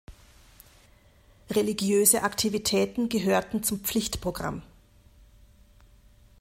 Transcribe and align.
Religiöse 1.51 2.23
Aktivitäten 2.23 3.07
gehörten 3.07 3.61
zum 3.61 3.81
Pflichtprogramm. 3.81 4.63